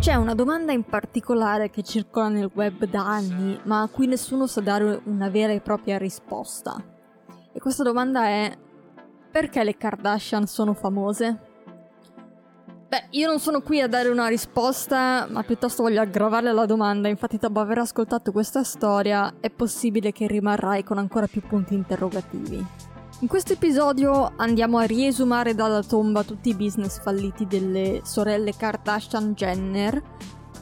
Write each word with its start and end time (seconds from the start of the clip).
C'è 0.00 0.14
una 0.14 0.34
domanda 0.34 0.72
in 0.72 0.84
particolare 0.84 1.68
che 1.68 1.82
circola 1.82 2.28
nel 2.28 2.50
web 2.54 2.86
da 2.86 3.06
anni, 3.06 3.60
ma 3.64 3.82
a 3.82 3.88
cui 3.88 4.06
nessuno 4.06 4.46
sa 4.46 4.62
dare 4.62 5.02
una 5.04 5.28
vera 5.28 5.52
e 5.52 5.60
propria 5.60 5.98
risposta. 5.98 6.82
E 7.52 7.60
questa 7.60 7.82
domanda 7.82 8.24
è: 8.24 8.50
perché 9.30 9.62
le 9.62 9.76
Kardashian 9.76 10.46
sono 10.46 10.72
famose? 10.72 11.38
Beh, 12.88 13.08
io 13.10 13.28
non 13.28 13.40
sono 13.40 13.60
qui 13.60 13.82
a 13.82 13.88
dare 13.88 14.08
una 14.08 14.28
risposta, 14.28 15.26
ma 15.28 15.42
piuttosto 15.42 15.82
voglio 15.82 16.00
aggravare 16.00 16.50
la 16.50 16.64
domanda. 16.64 17.08
Infatti, 17.08 17.36
dopo 17.36 17.60
aver 17.60 17.78
ascoltato 17.78 18.32
questa 18.32 18.64
storia, 18.64 19.34
è 19.38 19.50
possibile 19.50 20.12
che 20.12 20.26
rimarrai 20.26 20.82
con 20.82 20.96
ancora 20.96 21.26
più 21.26 21.42
punti 21.42 21.74
interrogativi. 21.74 22.79
In 23.22 23.28
questo 23.28 23.52
episodio 23.52 24.32
andiamo 24.36 24.78
a 24.78 24.84
riesumare 24.84 25.54
dalla 25.54 25.82
tomba 25.82 26.24
tutti 26.24 26.48
i 26.48 26.54
business 26.54 27.02
falliti 27.02 27.46
delle 27.46 28.00
sorelle 28.02 28.56
Kardashian 28.56 29.34
Jenner, 29.34 30.02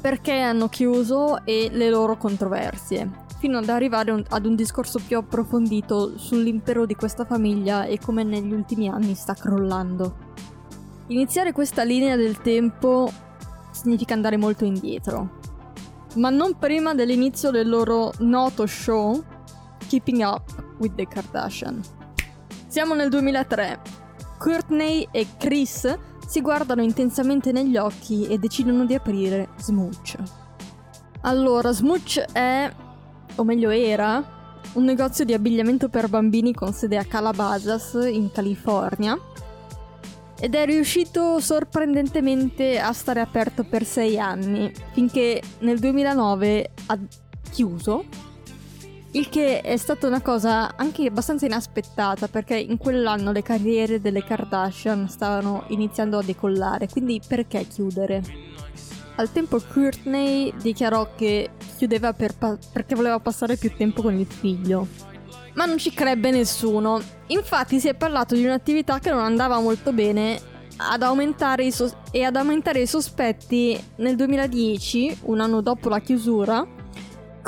perché 0.01 0.41
hanno 0.41 0.69
chiuso 0.69 1.45
e 1.45 1.69
le 1.71 1.89
loro 1.89 2.17
controversie, 2.17 3.09
fino 3.39 3.59
ad 3.59 3.69
arrivare 3.69 4.11
un- 4.11 4.25
ad 4.29 4.45
un 4.45 4.57
discorso 4.57 4.99
più 5.07 5.19
approfondito 5.19 6.19
sull'impero 6.19 6.85
di 6.85 6.97
questa 6.97 7.25
famiglia 7.25 7.85
e 7.85 8.01
come 8.01 8.25
negli 8.25 8.53
ultimi 8.53 8.89
anni 8.89 9.15
sta 9.15 9.35
crollando. 9.35 10.17
Iniziare 11.07 11.53
questa 11.53 11.85
linea 11.85 12.17
del 12.17 12.39
tempo 12.39 13.09
significa 13.71 14.15
andare 14.15 14.37
molto 14.37 14.65
indietro, 14.65 15.39
ma 16.17 16.31
non 16.31 16.59
prima 16.59 16.93
dell'inizio 16.93 17.53
del 17.53 17.69
loro 17.69 18.13
noto 18.19 18.67
show 18.67 19.23
Keeping 19.87 20.23
Up 20.23 20.75
with 20.79 20.97
the 20.97 21.07
Kardashian. 21.07 21.81
Siamo 22.69 22.95
nel 22.95 23.09
2003. 23.09 23.81
Courtney 24.39 25.09
e 25.11 25.27
Chris 25.39 25.99
si 26.27 26.43
guardano 26.43 26.83
intensamente 26.83 27.51
negli 27.51 27.79
occhi 27.79 28.27
e 28.27 28.37
decidono 28.37 28.85
di 28.85 28.93
aprire 28.93 29.49
Smooch. 29.57 30.17
Allora, 31.23 31.73
Smooch 31.73 32.19
è, 32.31 32.71
o 33.37 33.45
meglio 33.45 33.71
era, 33.71 34.61
un 34.75 34.85
negozio 34.85 35.25
di 35.25 35.33
abbigliamento 35.33 35.89
per 35.89 36.11
bambini 36.11 36.53
con 36.53 36.75
sede 36.75 36.99
a 36.99 37.05
Calabasas, 37.05 37.95
in 38.07 38.31
California, 38.31 39.19
ed 40.39 40.55
è 40.55 40.67
riuscito 40.67 41.41
sorprendentemente 41.41 42.79
a 42.79 42.93
stare 42.93 43.21
aperto 43.21 43.65
per 43.65 43.87
sei 43.87 44.19
anni, 44.19 44.71
finché 44.93 45.41
nel 45.61 45.79
2009 45.79 46.71
ha 46.85 46.99
chiuso, 47.51 48.05
il 49.13 49.29
che 49.29 49.63
è 49.63 49.77
stata 49.77 50.07
una 50.07 50.21
cosa 50.21 50.77
anche 50.77 51.07
abbastanza 51.07 51.47
inaspettata, 51.47 52.29
perché 52.29 52.57
in 52.57 52.77
quell'anno 52.77 53.33
le 53.33 53.43
carriere 53.43 54.01
delle 54.01 54.23
Kardashian 54.23 55.09
stavano 55.09 55.65
iniziando 55.69 56.19
a 56.19 56.23
decollare, 56.23 56.89
quindi 56.89 57.21
perché 57.27 57.67
chiudere? 57.67 58.23
Al 59.17 59.33
tempo 59.33 59.61
Courtney 59.73 60.53
dichiarò 60.61 61.15
che 61.17 61.51
chiudeva 61.77 62.13
per 62.13 62.37
pa- 62.37 62.59
perché 62.73 62.95
voleva 62.95 63.19
passare 63.19 63.57
più 63.57 63.75
tempo 63.77 64.03
con 64.03 64.17
il 64.17 64.27
figlio. 64.27 64.87
Ma 65.55 65.65
non 65.65 65.79
ci 65.79 65.93
crebbe 65.93 66.31
nessuno. 66.31 67.01
Infatti 67.29 67.81
si 67.81 67.89
è 67.89 67.95
parlato 67.95 68.37
di 68.37 68.45
un'attività 68.45 69.01
che 69.01 69.11
non 69.11 69.25
andava 69.25 69.59
molto 69.59 69.93
bene 69.93 70.39
ad 70.77 71.03
aumentare 71.03 71.65
i 71.65 71.73
sos- 71.73 71.97
e 72.13 72.23
ad 72.23 72.37
aumentare 72.37 72.81
i 72.81 72.87
sospetti 72.87 73.77
nel 73.97 74.15
2010, 74.15 75.19
un 75.23 75.41
anno 75.41 75.63
dopo 75.63 75.89
la 75.89 75.99
chiusura. 75.99 76.65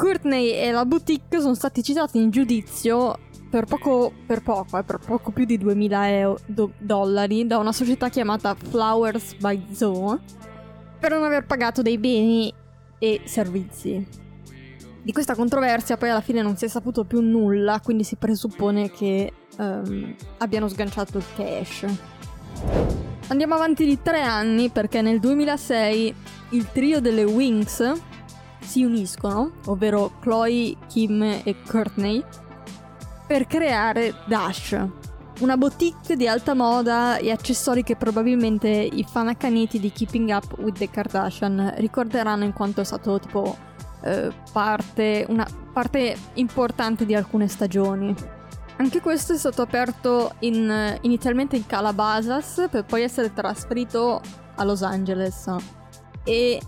Courtney 0.00 0.52
e 0.52 0.72
la 0.72 0.86
boutique 0.86 1.40
sono 1.40 1.54
stati 1.54 1.82
citati 1.82 2.16
in 2.16 2.30
giudizio 2.30 3.18
per 3.50 3.66
poco, 3.66 4.10
per 4.26 4.42
poco, 4.42 4.78
eh, 4.78 4.82
per 4.82 4.98
poco 4.98 5.30
più 5.30 5.44
di 5.44 5.58
2000 5.58 6.10
euro, 6.16 6.38
do- 6.46 6.72
dollari 6.78 7.46
da 7.46 7.58
una 7.58 7.72
società 7.72 8.08
chiamata 8.08 8.54
Flowers 8.54 9.34
by 9.34 9.66
Zoe 9.72 10.18
per 10.98 11.10
non 11.10 11.22
aver 11.22 11.44
pagato 11.44 11.82
dei 11.82 11.98
beni 11.98 12.50
e 12.98 13.20
servizi. 13.24 14.06
Di 15.02 15.12
questa 15.12 15.34
controversia 15.34 15.98
poi 15.98 16.08
alla 16.08 16.22
fine 16.22 16.40
non 16.40 16.56
si 16.56 16.64
è 16.64 16.68
saputo 16.68 17.04
più 17.04 17.20
nulla, 17.20 17.80
quindi 17.82 18.02
si 18.02 18.16
presuppone 18.16 18.90
che 18.90 19.30
ehm, 19.58 20.14
abbiano 20.38 20.68
sganciato 20.68 21.18
il 21.18 21.24
cash. 21.36 21.84
Andiamo 23.28 23.54
avanti 23.54 23.84
di 23.84 24.00
tre 24.00 24.22
anni 24.22 24.70
perché 24.70 25.02
nel 25.02 25.20
2006 25.20 26.14
il 26.50 26.66
trio 26.72 27.00
delle 27.00 27.24
Wings 27.24 28.08
si 28.60 28.84
uniscono, 28.84 29.52
ovvero 29.66 30.12
Chloe, 30.20 30.76
Kim 30.88 31.22
e 31.22 31.56
Courtney, 31.66 32.22
per 33.26 33.46
creare 33.46 34.14
Dash, 34.26 34.76
una 35.40 35.56
boutique 35.56 36.16
di 36.16 36.28
alta 36.28 36.54
moda 36.54 37.16
e 37.16 37.30
accessori 37.30 37.82
che 37.82 37.96
probabilmente 37.96 38.68
i 38.68 39.04
fan 39.08 39.28
accaniti 39.28 39.80
di 39.80 39.90
Keeping 39.90 40.28
Up 40.30 40.58
with 40.58 40.78
the 40.78 40.90
Kardashian 40.90 41.74
ricorderanno 41.76 42.44
in 42.44 42.52
quanto 42.52 42.80
è 42.80 42.84
stato 42.84 43.18
tipo 43.18 43.56
eh, 44.02 44.32
parte, 44.52 45.24
una 45.28 45.46
parte 45.72 46.16
importante 46.34 47.06
di 47.06 47.14
alcune 47.14 47.48
stagioni. 47.48 48.14
Anche 48.76 49.00
questo 49.00 49.34
è 49.34 49.36
stato 49.36 49.62
aperto 49.62 50.34
in- 50.40 50.98
inizialmente 51.02 51.56
in 51.56 51.66
Calabasas 51.66 52.66
per 52.70 52.84
poi 52.84 53.02
essere 53.02 53.32
trasferito 53.32 54.20
a 54.56 54.64
Los 54.64 54.82
Angeles 54.82 55.54
e, 56.24 56.60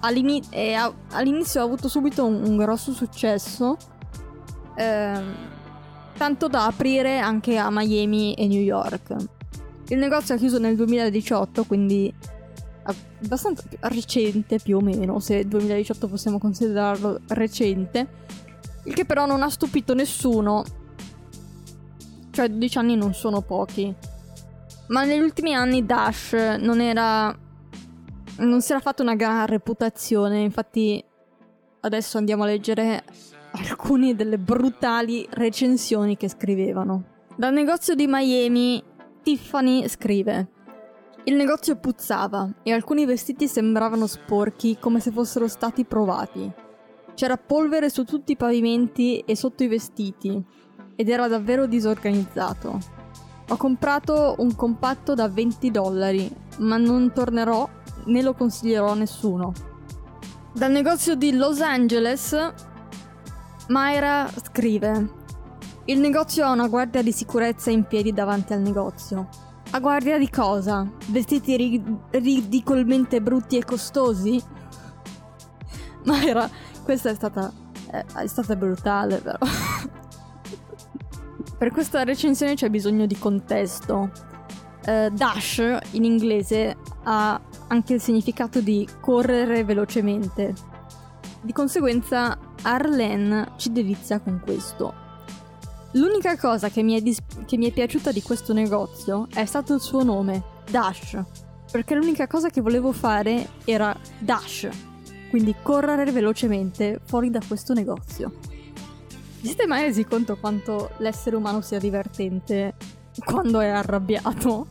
all'ini- 0.00 0.42
e 0.50 0.74
ha- 0.74 0.92
all'inizio 1.12 1.60
ha 1.60 1.64
avuto 1.64 1.88
subito 1.88 2.24
un, 2.24 2.42
un 2.44 2.56
grosso 2.56 2.92
successo 2.92 3.76
ehm, 4.76 5.34
tanto 6.16 6.48
da 6.48 6.66
aprire 6.66 7.18
anche 7.18 7.56
a 7.56 7.68
Miami 7.70 8.34
e 8.34 8.46
New 8.46 8.60
York. 8.60 9.14
Il 9.88 9.98
negozio 9.98 10.34
ha 10.34 10.38
chiuso 10.38 10.58
nel 10.58 10.76
2018, 10.76 11.64
quindi 11.64 12.12
abbastanza 13.22 13.64
recente 13.80 14.58
più 14.58 14.78
o 14.78 14.80
meno, 14.80 15.18
se 15.20 15.46
2018 15.46 16.08
possiamo 16.08 16.38
considerarlo 16.38 17.20
recente, 17.28 18.06
il 18.84 18.94
che 18.94 19.04
però 19.04 19.26
non 19.26 19.42
ha 19.42 19.48
stupito 19.48 19.94
nessuno. 19.94 20.64
Cioè 22.30 22.48
12 22.48 22.78
anni 22.78 22.96
non 22.96 23.14
sono 23.14 23.40
pochi. 23.40 23.94
Ma 24.88 25.04
negli 25.04 25.20
ultimi 25.20 25.54
anni 25.54 25.84
Dash 25.84 26.32
non 26.60 26.80
era 26.80 27.36
non 28.38 28.60
si 28.60 28.72
era 28.72 28.80
fatto 28.80 29.02
una 29.02 29.14
gran 29.14 29.46
reputazione, 29.46 30.40
infatti 30.40 31.02
adesso 31.80 32.18
andiamo 32.18 32.42
a 32.42 32.46
leggere 32.46 33.04
alcune 33.52 34.14
delle 34.14 34.38
brutali 34.38 35.26
recensioni 35.30 36.16
che 36.16 36.28
scrivevano. 36.28 37.04
Dal 37.36 37.52
negozio 37.52 37.94
di 37.94 38.06
Miami 38.08 38.82
Tiffany 39.22 39.88
scrive 39.88 40.56
il 41.28 41.34
negozio 41.34 41.76
puzzava 41.76 42.48
e 42.62 42.72
alcuni 42.72 43.04
vestiti 43.04 43.48
sembravano 43.48 44.06
sporchi 44.06 44.78
come 44.80 44.98
se 44.98 45.10
fossero 45.10 45.46
stati 45.46 45.84
provati. 45.84 46.50
C'era 47.12 47.36
polvere 47.36 47.90
su 47.90 48.04
tutti 48.04 48.32
i 48.32 48.36
pavimenti 48.36 49.18
e 49.18 49.36
sotto 49.36 49.62
i 49.62 49.68
vestiti 49.68 50.42
ed 50.96 51.08
era 51.10 51.28
davvero 51.28 51.66
disorganizzato. 51.66 52.78
Ho 53.46 53.56
comprato 53.58 54.36
un 54.38 54.56
compatto 54.56 55.12
da 55.12 55.28
20 55.28 55.70
dollari, 55.70 56.34
ma 56.60 56.78
non 56.78 57.12
tornerò 57.12 57.68
né 58.06 58.22
lo 58.22 58.34
consiglierò 58.34 58.92
a 58.92 58.94
nessuno. 58.94 59.52
Dal 60.52 60.70
negozio 60.70 61.14
di 61.14 61.32
Los 61.32 61.60
Angeles, 61.60 62.52
Myra 63.68 64.28
scrive: 64.42 65.10
Il 65.84 66.00
negozio 66.00 66.44
ha 66.46 66.50
una 66.50 66.68
guardia 66.68 67.02
di 67.02 67.12
sicurezza 67.12 67.70
in 67.70 67.84
piedi 67.84 68.12
davanti 68.12 68.52
al 68.54 68.60
negozio. 68.60 69.28
A 69.70 69.80
guardia 69.80 70.18
di 70.18 70.30
cosa? 70.30 70.90
Vestiti 71.08 71.56
ri- 71.56 71.98
ridicolmente 72.10 73.20
brutti 73.20 73.58
e 73.58 73.64
costosi? 73.64 74.42
Myra, 76.04 76.48
questa 76.82 77.10
è 77.10 77.14
stata. 77.14 77.52
eh, 77.92 78.04
è 78.16 78.26
stata 78.26 78.56
brutale, 78.56 79.18
però. 79.18 79.36
per 81.58 81.70
questa 81.70 82.04
recensione 82.04 82.54
c'è 82.54 82.70
bisogno 82.70 83.04
di 83.06 83.18
contesto. 83.18 84.10
Eh, 84.84 85.10
dash 85.12 85.62
in 85.90 86.04
inglese 86.04 86.76
ha 87.04 87.38
anche 87.68 87.94
il 87.94 88.00
significato 88.00 88.60
di 88.60 88.86
correre 89.00 89.64
velocemente. 89.64 90.54
Di 91.40 91.52
conseguenza, 91.52 92.38
Arlene 92.62 93.52
ci 93.56 93.72
delizia 93.72 94.18
con 94.20 94.40
questo. 94.42 95.06
L'unica 95.92 96.36
cosa 96.36 96.68
che 96.68 96.82
mi, 96.82 96.94
è 96.94 97.00
dis- 97.00 97.22
che 97.46 97.56
mi 97.56 97.70
è 97.70 97.72
piaciuta 97.72 98.12
di 98.12 98.22
questo 98.22 98.52
negozio 98.52 99.26
è 99.32 99.44
stato 99.46 99.74
il 99.74 99.80
suo 99.80 100.02
nome, 100.02 100.42
Dash, 100.70 101.18
perché 101.70 101.94
l'unica 101.94 102.26
cosa 102.26 102.50
che 102.50 102.60
volevo 102.60 102.92
fare 102.92 103.48
era 103.64 103.96
Dash, 104.18 104.68
quindi 105.30 105.54
correre 105.62 106.10
velocemente 106.10 107.00
fuori 107.04 107.30
da 107.30 107.40
questo 107.46 107.72
negozio. 107.72 108.32
Vi 109.40 109.46
siete 109.46 109.66
mai 109.66 109.84
resi 109.84 110.04
conto 110.04 110.36
quanto 110.36 110.90
l'essere 110.98 111.36
umano 111.36 111.60
sia 111.60 111.78
divertente 111.78 112.74
quando 113.24 113.60
è 113.60 113.68
arrabbiato? 113.68 114.66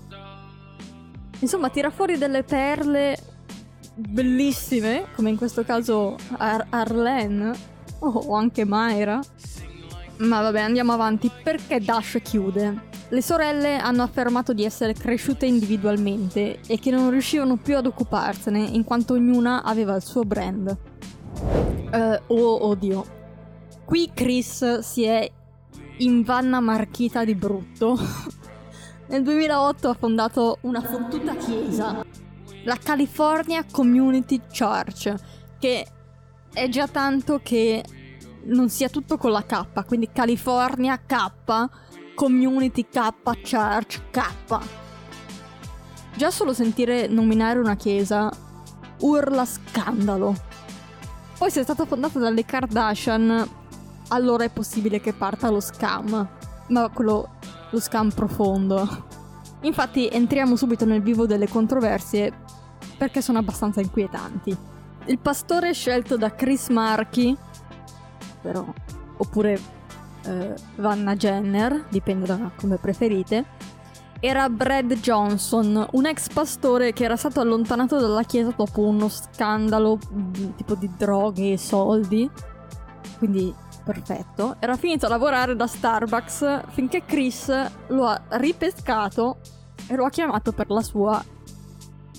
Insomma, 1.39 1.69
tira 1.69 1.89
fuori 1.89 2.17
delle 2.17 2.43
perle 2.43 3.17
bellissime, 3.95 5.07
come 5.15 5.29
in 5.29 5.37
questo 5.37 5.63
caso 5.63 6.15
Ar- 6.37 6.67
Arlene 6.69 7.51
o 7.99 8.33
anche 8.35 8.63
Myra. 8.65 9.19
Ma 10.17 10.41
vabbè, 10.41 10.59
andiamo 10.61 10.93
avanti. 10.93 11.29
Perché 11.43 11.79
Dash 11.79 12.19
chiude? 12.23 12.85
Le 13.09 13.21
sorelle 13.21 13.77
hanno 13.77 14.03
affermato 14.03 14.53
di 14.53 14.65
essere 14.65 14.93
cresciute 14.93 15.45
individualmente 15.45 16.59
e 16.67 16.79
che 16.79 16.91
non 16.91 17.09
riuscivano 17.09 17.55
più 17.55 17.77
ad 17.77 17.85
occuparsene 17.85 18.59
in 18.59 18.83
quanto 18.83 19.13
ognuna 19.13 19.63
aveva 19.63 19.95
il 19.95 20.03
suo 20.03 20.23
brand. 20.23 20.75
Uh, 21.39 22.19
oh 22.27 22.67
oddio. 22.67 23.15
Qui 23.85 24.11
Chris 24.13 24.79
si 24.79 25.03
è 25.03 25.29
invanna 25.99 26.59
marchita 26.59 27.23
di 27.23 27.35
brutto. 27.35 27.97
Nel 29.09 29.23
2008 29.23 29.87
ha 29.87 29.93
fondato 29.93 30.57
una 30.61 30.81
fottuta 30.81 31.35
chiesa, 31.35 32.03
la 32.65 32.77
California 32.81 33.63
Community 33.71 34.41
Church, 34.51 35.13
che 35.59 35.87
è 36.51 36.67
già 36.67 36.87
tanto 36.87 37.39
che 37.41 37.83
non 38.43 38.67
sia 38.69 38.89
tutto 38.89 39.17
con 39.17 39.31
la 39.31 39.43
K, 39.43 39.85
quindi 39.85 40.09
California 40.11 40.99
K, 41.05 41.31
Community 42.15 42.87
K, 42.89 43.13
Church 43.23 44.09
K. 44.11 44.59
Già 46.17 46.29
solo 46.29 46.51
sentire 46.51 47.07
nominare 47.07 47.59
una 47.59 47.75
chiesa 47.77 48.29
urla 48.99 49.45
scandalo. 49.45 50.35
Poi 51.37 51.49
se 51.49 51.61
è 51.61 51.63
stata 51.63 51.85
fondata 51.85 52.19
dalle 52.19 52.43
Kardashian, 52.43 53.49
allora 54.09 54.43
è 54.43 54.49
possibile 54.49 54.99
che 54.99 55.13
parta 55.13 55.49
lo 55.49 55.61
scam, 55.61 56.27
ma 56.67 56.89
quello, 56.89 57.35
lo 57.69 57.79
scam 57.79 58.09
profondo. 58.09 59.05
Infatti 59.61 60.07
entriamo 60.07 60.55
subito 60.55 60.85
nel 60.85 61.01
vivo 61.01 61.25
delle 61.25 61.47
controversie 61.47 62.31
perché 62.97 63.21
sono 63.21 63.39
abbastanza 63.39 63.81
inquietanti. 63.81 64.55
Il 65.05 65.19
pastore 65.19 65.73
scelto 65.73 66.17
da 66.17 66.33
Chris 66.33 66.69
Marchi, 66.69 67.35
però, 68.41 68.65
oppure 69.17 69.59
eh, 70.23 70.53
Vanna 70.75 71.15
Jenner, 71.15 71.85
dipende 71.89 72.25
da 72.25 72.51
come 72.55 72.77
preferite, 72.77 73.45
era 74.19 74.49
Brad 74.49 74.93
Johnson, 74.95 75.87
un 75.91 76.05
ex 76.05 76.29
pastore 76.29 76.91
che 76.91 77.03
era 77.03 77.15
stato 77.15 77.39
allontanato 77.39 77.99
dalla 77.99 78.23
chiesa 78.23 78.51
dopo 78.55 78.81
uno 78.81 79.09
scandalo 79.09 79.97
mm, 80.11 80.49
tipo 80.55 80.75
di 80.75 80.89
droghe 80.97 81.53
e 81.53 81.57
soldi. 81.57 82.29
Quindi 83.19 83.53
perfetto. 83.87 84.57
Era 84.59 84.75
finito 84.75 85.05
a 85.05 85.09
lavorare 85.09 85.55
da 85.55 85.65
Starbucks 85.65 86.63
finché 86.71 87.05
Chris 87.05 87.49
lo 87.87 88.05
ha 88.05 88.21
ripescato 88.31 89.37
e 89.87 89.95
lo 89.95 90.03
ha 90.03 90.09
chiamato 90.09 90.51
per 90.51 90.69
la 90.69 90.81
sua... 90.81 91.23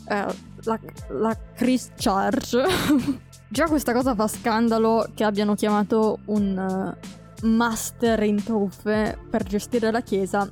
Eh, 0.08 0.46
la, 0.64 0.80
la 1.10 1.36
Chris 1.54 1.90
Charge. 1.94 2.64
Già 3.50 3.66
questa 3.66 3.92
cosa 3.92 4.14
fa 4.14 4.26
scandalo 4.26 5.10
che 5.14 5.24
abbiano 5.24 5.54
chiamato 5.54 6.20
un 6.26 6.96
uh, 7.42 7.46
master 7.46 8.22
in 8.22 8.42
truffe 8.42 9.18
per 9.28 9.42
gestire 9.44 9.90
la 9.90 10.00
chiesa. 10.00 10.50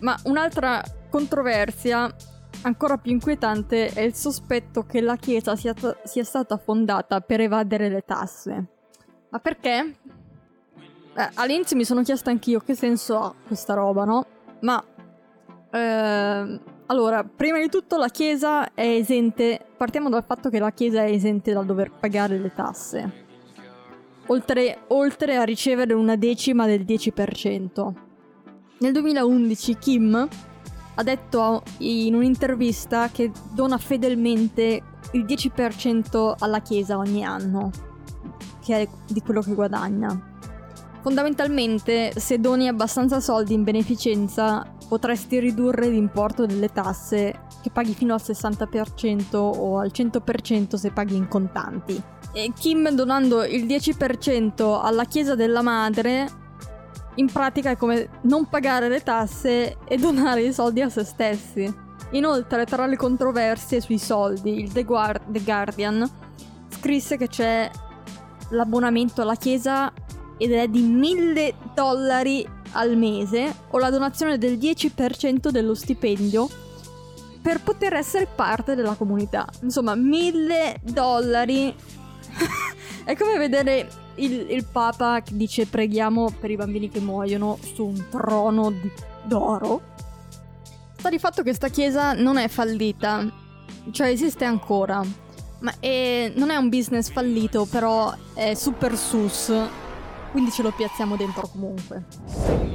Ma 0.00 0.18
un'altra 0.24 0.82
controversia 1.08 2.14
ancora 2.62 2.98
più 2.98 3.12
inquietante 3.12 3.88
è 3.88 4.00
il 4.00 4.14
sospetto 4.14 4.84
che 4.84 5.00
la 5.00 5.16
chiesa 5.16 5.56
sia, 5.56 5.72
t- 5.72 6.02
sia 6.04 6.24
stata 6.24 6.58
fondata 6.58 7.20
per 7.20 7.40
evadere 7.40 7.88
le 7.88 8.02
tasse. 8.02 8.68
Ma 9.30 9.40
perché? 9.40 9.96
Eh, 11.16 11.30
all'inizio 11.34 11.76
mi 11.76 11.84
sono 11.84 12.02
chiesta 12.02 12.30
anch'io 12.30 12.60
che 12.60 12.74
senso 12.74 13.18
ha 13.18 13.34
questa 13.46 13.74
roba, 13.74 14.04
no? 14.04 14.26
Ma... 14.60 14.82
Eh, 15.70 16.60
allora, 16.86 17.24
prima 17.24 17.58
di 17.58 17.68
tutto 17.70 17.96
la 17.96 18.08
Chiesa 18.08 18.74
è 18.74 18.86
esente, 18.86 19.58
partiamo 19.74 20.10
dal 20.10 20.22
fatto 20.22 20.50
che 20.50 20.58
la 20.58 20.70
Chiesa 20.70 21.02
è 21.02 21.10
esente 21.10 21.54
dal 21.54 21.64
dover 21.64 21.90
pagare 21.90 22.38
le 22.38 22.52
tasse, 22.52 23.24
oltre, 24.26 24.80
oltre 24.88 25.36
a 25.36 25.44
ricevere 25.44 25.94
una 25.94 26.16
decima 26.16 26.66
del 26.66 26.82
10%. 26.82 27.92
Nel 28.80 28.92
2011 28.92 29.78
Kim 29.78 30.28
ha 30.96 31.02
detto 31.02 31.62
in 31.78 32.14
un'intervista 32.14 33.08
che 33.08 33.32
dona 33.52 33.78
fedelmente 33.78 34.82
il 35.12 35.24
10% 35.24 36.34
alla 36.38 36.60
Chiesa 36.60 36.98
ogni 36.98 37.24
anno, 37.24 37.70
che 38.62 38.82
è 38.82 38.88
di 39.08 39.22
quello 39.22 39.40
che 39.40 39.54
guadagna. 39.54 40.33
Fondamentalmente, 41.04 42.18
se 42.18 42.40
doni 42.40 42.66
abbastanza 42.66 43.20
soldi 43.20 43.52
in 43.52 43.62
beneficenza, 43.62 44.66
potresti 44.88 45.38
ridurre 45.38 45.88
l'importo 45.88 46.46
delle 46.46 46.70
tasse 46.70 47.42
che 47.60 47.68
paghi 47.70 47.92
fino 47.92 48.14
al 48.14 48.22
60% 48.24 49.36
o 49.36 49.76
al 49.76 49.90
100% 49.92 50.76
se 50.76 50.90
paghi 50.92 51.14
in 51.14 51.28
contanti. 51.28 52.02
E 52.32 52.52
Kim 52.58 52.88
donando 52.88 53.44
il 53.44 53.66
10% 53.66 54.80
alla 54.82 55.04
Chiesa 55.04 55.34
della 55.34 55.60
Madre 55.60 56.26
in 57.16 57.30
pratica 57.30 57.68
è 57.68 57.76
come 57.76 58.08
non 58.22 58.48
pagare 58.48 58.88
le 58.88 59.02
tasse 59.02 59.76
e 59.86 59.98
donare 59.98 60.40
i 60.40 60.54
soldi 60.54 60.80
a 60.80 60.88
se 60.88 61.04
stessi. 61.04 61.70
Inoltre, 62.12 62.64
tra 62.64 62.86
le 62.86 62.96
controversie 62.96 63.82
sui 63.82 63.98
soldi, 63.98 64.58
il 64.58 64.72
The, 64.72 64.84
Guard- 64.84 65.30
The 65.30 65.42
Guardian 65.42 66.10
scrisse 66.70 67.18
che 67.18 67.28
c'è 67.28 67.70
l'abbonamento 68.50 69.20
alla 69.20 69.34
Chiesa 69.34 69.92
ed 70.36 70.52
è 70.52 70.68
di 70.68 70.82
1000 70.82 71.54
dollari 71.74 72.46
al 72.72 72.96
mese 72.96 73.54
o 73.70 73.78
la 73.78 73.90
donazione 73.90 74.38
del 74.38 74.58
10% 74.58 75.48
dello 75.48 75.74
stipendio 75.74 76.48
per 77.40 77.60
poter 77.60 77.92
essere 77.94 78.26
parte 78.26 78.74
della 78.74 78.94
comunità. 78.94 79.46
Insomma, 79.60 79.94
1000 79.94 80.80
dollari. 80.82 81.74
è 83.04 83.14
come 83.16 83.36
vedere 83.36 83.88
il, 84.16 84.50
il, 84.50 84.64
Papa 84.64 85.20
che 85.20 85.36
dice 85.36 85.66
preghiamo 85.66 86.34
per 86.40 86.50
i 86.50 86.56
bambini 86.56 86.88
che 86.88 87.00
muoiono 87.00 87.58
su 87.74 87.84
un 87.84 88.06
trono 88.08 88.70
di, 88.70 88.90
d'oro. 89.24 89.92
Sta 90.96 91.10
di 91.10 91.18
fatto 91.18 91.36
che 91.36 91.48
questa 91.48 91.68
chiesa 91.68 92.14
non 92.14 92.38
è 92.38 92.48
fallita, 92.48 93.30
cioè 93.90 94.08
esiste 94.08 94.46
ancora. 94.46 95.02
Ma 95.58 95.74
è, 95.78 96.32
non 96.34 96.48
è 96.48 96.56
un 96.56 96.70
business 96.70 97.10
fallito, 97.10 97.66
però 97.66 98.12
è 98.32 98.54
super 98.54 98.96
sus 98.96 99.52
quindi 100.34 100.50
ce 100.50 100.62
lo 100.62 100.72
piazziamo 100.72 101.14
dentro 101.14 101.46
comunque. 101.46 102.06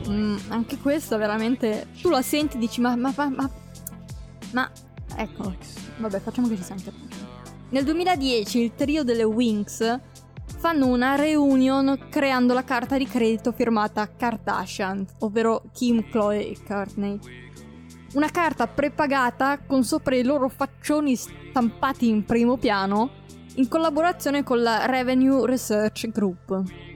Mm, 0.07 0.37
anche 0.47 0.77
questa 0.77 1.17
veramente... 1.17 1.87
Tu 2.01 2.09
la 2.09 2.21
senti 2.21 2.55
e 2.55 2.59
dici 2.59 2.79
ma, 2.79 2.95
ma, 2.95 3.13
ma, 3.13 3.27
ma... 3.27 3.51
Ma... 4.53 4.71
Ecco, 5.17 5.53
vabbè 5.97 6.21
facciamo 6.21 6.47
che 6.47 6.55
ci 6.55 6.63
siamo. 6.63 6.81
Nel 7.71 7.83
2010 7.83 8.61
il 8.61 8.75
trio 8.75 9.03
delle 9.03 9.23
Wings 9.23 9.99
fanno 10.57 10.87
una 10.87 11.15
reunion 11.15 12.07
creando 12.09 12.53
la 12.53 12.63
carta 12.63 12.97
di 12.97 13.05
credito 13.05 13.51
firmata 13.51 14.09
Kardashian, 14.09 15.05
ovvero 15.19 15.63
Kim, 15.73 16.09
Chloe 16.09 16.51
e 16.51 16.57
Courtney. 16.65 17.19
Una 18.13 18.29
carta 18.29 18.67
prepagata 18.67 19.59
con 19.59 19.83
sopra 19.83 20.15
i 20.15 20.23
loro 20.23 20.47
faccioni 20.47 21.17
stampati 21.17 22.07
in 22.07 22.23
primo 22.23 22.55
piano 22.55 23.09
in 23.55 23.67
collaborazione 23.67 24.43
con 24.43 24.61
la 24.61 24.85
Revenue 24.85 25.45
Research 25.45 26.07
Group. 26.07 26.87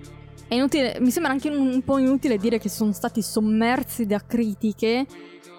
È 0.48 0.56
inutile, 0.56 0.98
mi 1.00 1.12
sembra 1.12 1.32
anche 1.32 1.50
un, 1.50 1.82
po' 1.84 1.98
inutile 1.98 2.38
dire 2.38 2.60
che 2.60 2.70
sono 2.70 2.92
stati 2.92 3.22
sommersi 3.22 4.06
da 4.06 4.22
critiche, 4.26 5.06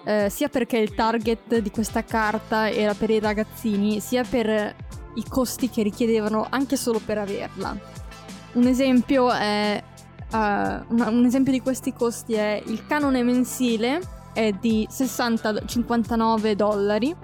eh, 0.05 0.29
sia 0.29 0.47
perché 0.47 0.77
il 0.77 0.93
target 0.93 1.57
di 1.57 1.71
questa 1.71 2.03
carta 2.03 2.69
era 2.69 2.93
per 2.93 3.09
i 3.09 3.19
ragazzini, 3.19 3.99
sia 3.99 4.23
per 4.23 4.75
i 5.15 5.23
costi 5.27 5.69
che 5.69 5.83
richiedevano 5.83 6.47
anche 6.49 6.77
solo 6.77 6.99
per 7.03 7.17
averla. 7.17 7.77
Un 8.53 8.67
esempio 8.67 9.31
è 9.31 9.83
uh, 10.31 10.37
un 10.37 11.23
esempio 11.25 11.51
di 11.51 11.59
questi 11.59 11.93
costi 11.93 12.33
è 12.33 12.61
il 12.65 12.85
canone 12.85 13.23
mensile 13.23 13.99
è 14.33 14.51
di 14.51 14.87
60-59 14.91 16.51
dollari. 16.53 17.15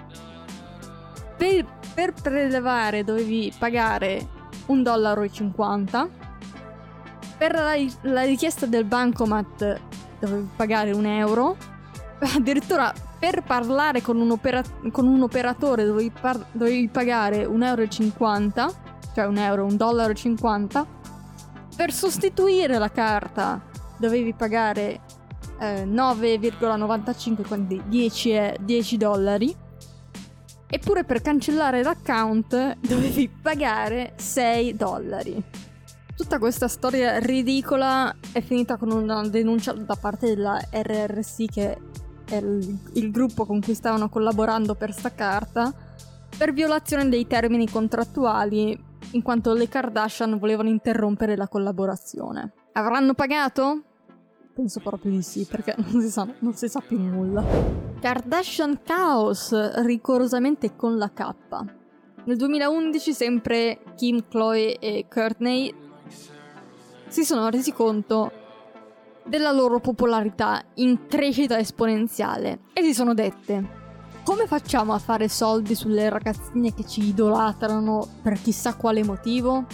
Per, 1.37 1.65
per 1.93 2.13
prelevare 2.13 3.03
dovevi 3.03 3.53
pagare 3.57 4.27
1,50 4.67 4.81
dollaro 4.81 5.23
per 7.41 7.55
la, 7.55 7.73
la 8.01 8.21
richiesta 8.21 8.67
del 8.67 8.85
bancomat 8.85 9.79
dovevi 10.19 10.47
pagare 10.55 10.91
un 10.91 11.07
euro. 11.07 11.57
Addirittura 12.35 12.93
per 13.17 13.41
parlare 13.41 14.03
con 14.03 14.21
un, 14.21 14.29
opera- 14.29 14.61
con 14.91 15.07
un 15.07 15.23
operatore 15.23 15.83
dovevi, 15.83 16.11
par- 16.11 16.45
dovevi, 16.51 16.87
pagare 16.87 17.47
1,50 17.47 18.57
euro, 18.59 18.73
cioè 19.15 19.25
un 19.25 19.37
euro, 19.37 19.65
un 19.65 19.75
dollaro 19.75 20.13
50. 20.13 20.85
Per 21.75 21.91
sostituire 21.91 22.77
la 22.77 22.91
carta 22.91 23.59
dovevi 23.97 24.35
pagare 24.35 24.99
eh, 25.59 25.83
9,95, 25.85 27.47
quindi 27.47 27.81
10, 27.87 28.53
10 28.59 28.97
dollari. 28.97 29.55
Eppure 30.67 31.03
per 31.05 31.23
cancellare 31.23 31.81
l'account 31.81 32.77
dovevi 32.87 33.27
pagare 33.41 34.13
6 34.17 34.75
dollari. 34.75 35.43
Tutta 36.15 36.39
questa 36.39 36.67
storia 36.67 37.17
ridicola 37.19 38.15
è 38.31 38.41
finita 38.41 38.77
con 38.77 38.91
una 38.91 39.27
denuncia 39.27 39.73
da 39.73 39.95
parte 39.95 40.27
della 40.27 40.59
RRC, 40.71 41.45
che 41.51 41.77
è 42.25 42.35
il, 42.35 42.77
il 42.93 43.11
gruppo 43.11 43.45
con 43.45 43.61
cui 43.61 43.73
stavano 43.73 44.09
collaborando 44.09 44.75
per 44.75 44.93
sta 44.93 45.13
carta, 45.13 45.73
per 46.37 46.53
violazione 46.53 47.09
dei 47.09 47.27
termini 47.27 47.69
contrattuali, 47.69 48.89
in 49.11 49.21
quanto 49.21 49.53
le 49.53 49.67
Kardashian 49.67 50.37
volevano 50.37 50.69
interrompere 50.69 51.35
la 51.35 51.47
collaborazione. 51.47 52.53
Avranno 52.73 53.13
pagato? 53.13 53.83
penso 54.53 54.79
proprio 54.79 55.11
di 55.11 55.21
sì, 55.21 55.47
perché 55.49 55.73
non 55.77 56.01
si 56.01 56.09
sa, 56.09 56.27
non 56.39 56.53
si 56.53 56.67
sa 56.67 56.81
più 56.81 56.99
nulla. 56.99 57.43
Kardashian 57.99 58.81
Chaos, 58.83 59.53
rigorosamente 59.83 60.75
con 60.75 60.97
la 60.97 61.09
K. 61.09 61.33
Nel 62.25 62.37
2011 62.37 63.13
sempre 63.13 63.79
Kim, 63.95 64.27
Chloe 64.27 64.77
e 64.77 65.07
Courtney 65.09 65.73
si 67.11 67.23
sono 67.23 67.49
resi 67.49 67.71
conto 67.73 68.31
della 69.25 69.51
loro 69.51 69.79
popolarità 69.79 70.63
in 70.75 71.05
crescita 71.07 71.59
esponenziale 71.59 72.61
e 72.73 72.81
si 72.81 72.93
sono 72.93 73.13
dette 73.13 73.79
come 74.23 74.45
facciamo 74.45 74.93
a 74.93 74.99
fare 74.99 75.27
soldi 75.27 75.73
sulle 75.73 76.07
ragazzine 76.07 76.73
che 76.73 76.85
ci 76.85 77.01
idolatrano 77.07 78.07
per 78.21 78.39
chissà 78.39 78.75
quale 78.75 79.03
motivo? 79.03 79.65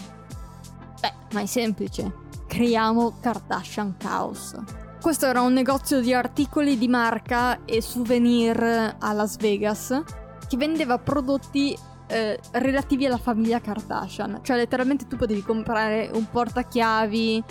Beh, 1.02 1.14
ma 1.34 1.42
è 1.42 1.46
semplice. 1.46 2.26
Creiamo 2.48 3.18
Kardashian 3.20 3.98
Chaos. 3.98 4.56
Questo 5.02 5.26
era 5.26 5.42
un 5.42 5.52
negozio 5.52 6.00
di 6.00 6.14
articoli 6.14 6.78
di 6.78 6.88
marca 6.88 7.66
e 7.66 7.82
souvenir 7.82 8.96
a 8.98 9.12
Las 9.12 9.36
Vegas 9.36 10.02
che 10.48 10.58
vendeva 10.58 10.98
prodotti 10.98 11.78
eh, 12.08 12.40
relativi 12.52 13.06
alla 13.06 13.18
famiglia 13.18 13.60
Kardashian. 13.60 14.40
Cioè, 14.42 14.58
letteralmente 14.58 15.08
tu 15.08 15.16
potevi 15.16 15.42
comprare 15.42 16.10
un 16.14 16.26
portachiavi, 16.30 17.44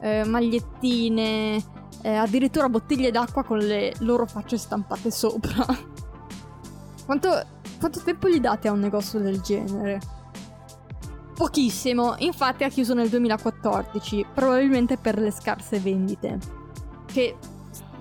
eh, 0.00 0.24
magliettine, 0.24 1.62
eh, 2.02 2.14
addirittura 2.14 2.68
bottiglie 2.68 3.10
d'acqua 3.10 3.44
con 3.44 3.58
le 3.58 3.92
loro 4.00 4.26
facce 4.26 4.56
stampate 4.56 5.10
sopra. 5.10 5.64
quanto, 7.06 7.46
quanto 7.78 8.00
tempo 8.02 8.28
gli 8.28 8.40
date 8.40 8.68
a 8.68 8.72
un 8.72 8.80
negozio 8.80 9.18
del 9.18 9.40
genere? 9.40 10.00
Pochissimo, 11.34 12.14
infatti 12.18 12.62
ha 12.62 12.68
chiuso 12.68 12.94
nel 12.94 13.08
2014, 13.08 14.26
probabilmente 14.32 14.96
per 14.96 15.18
le 15.18 15.32
scarse 15.32 15.80
vendite. 15.80 16.38
Che, 17.06 17.36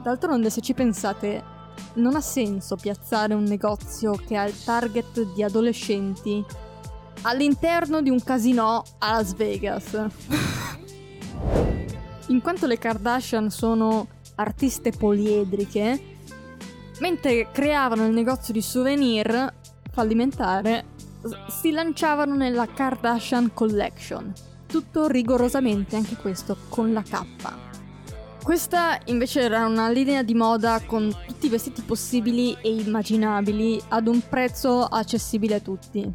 d'altronde, 0.03 0.51
se 0.51 0.61
ci 0.61 0.75
pensate, 0.75 1.52
non 1.95 2.15
ha 2.15 2.21
senso 2.21 2.75
piazzare 2.75 3.33
un 3.33 3.43
negozio 3.43 4.13
che 4.13 4.35
ha 4.35 4.45
il 4.45 4.63
target 4.63 5.33
di 5.33 5.43
adolescenti 5.43 6.43
all'interno 7.21 8.01
di 8.01 8.09
un 8.09 8.21
casino 8.23 8.83
a 8.99 9.11
Las 9.11 9.33
Vegas. 9.35 10.07
In 12.27 12.41
quanto 12.41 12.65
le 12.67 12.77
Kardashian 12.77 13.49
sono 13.49 14.07
artiste 14.35 14.91
poliedriche, 14.91 16.17
mentre 16.99 17.49
creavano 17.51 18.05
il 18.05 18.13
negozio 18.13 18.53
di 18.53 18.61
souvenir 18.61 19.53
fallimentare, 19.91 20.85
si 21.47 21.71
lanciavano 21.71 22.35
nella 22.35 22.67
Kardashian 22.67 23.53
Collection. 23.53 24.33
Tutto 24.65 25.07
rigorosamente, 25.07 25.95
anche 25.95 26.15
questo, 26.15 26.57
con 26.69 26.93
la 26.93 27.01
K. 27.01 27.25
Questa 28.43 28.99
invece 29.05 29.39
era 29.39 29.65
una 29.65 29.89
linea 29.89 30.21
di 30.21 30.33
moda 30.33 30.81
con 30.85 31.15
tutti 31.27 31.45
i 31.45 31.49
vestiti 31.49 31.81
possibili 31.81 32.53
e 32.61 32.75
immaginabili 32.75 33.81
ad 33.87 34.07
un 34.07 34.21
prezzo 34.27 34.83
accessibile 34.83 35.55
a 35.55 35.59
tutti. 35.61 36.11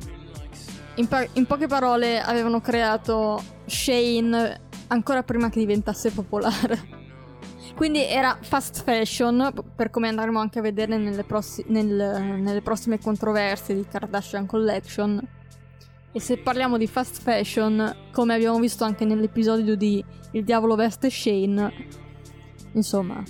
In, 0.97 1.09
pa- 1.09 1.27
in 1.33 1.47
poche 1.47 1.67
parole 1.67 2.21
avevano 2.21 2.61
creato 2.61 3.43
Shane 3.65 4.61
ancora 4.89 5.23
prima 5.23 5.49
che 5.49 5.59
diventasse 5.59 6.11
popolare. 6.11 6.97
Quindi 7.75 8.05
era 8.05 8.37
fast 8.43 8.83
fashion, 8.83 9.65
per 9.75 9.89
come 9.89 10.09
andremo 10.09 10.39
anche 10.39 10.59
a 10.59 10.63
vedere 10.63 10.99
nelle, 10.99 11.25
prossi- 11.25 11.65
nel, 11.69 11.95
nelle 12.41 12.61
prossime 12.61 12.99
controversie 12.99 13.75
di 13.75 13.87
Kardashian 13.89 14.45
Collection. 14.45 15.27
E 16.13 16.21
se 16.21 16.37
parliamo 16.37 16.77
di 16.77 16.87
fast 16.87 17.23
fashion, 17.23 18.11
come 18.13 18.35
abbiamo 18.35 18.59
visto 18.59 18.85
anche 18.85 19.07
nell'episodio 19.07 19.77
di 19.77 20.05
Il 20.33 20.45
diavolo 20.45 20.75
veste 20.75 21.09
Shane, 21.09 22.07
Insomma. 22.73 23.23